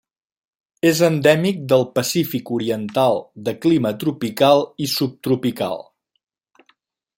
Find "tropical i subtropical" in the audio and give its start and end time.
4.05-5.81